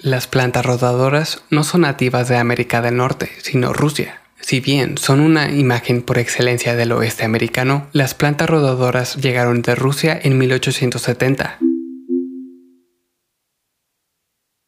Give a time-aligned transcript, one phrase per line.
[0.00, 4.20] Las plantas rodadoras no son nativas de América del Norte, sino Rusia.
[4.40, 9.74] Si bien son una imagen por excelencia del oeste americano, las plantas rodadoras llegaron de
[9.74, 11.58] Rusia en 1870.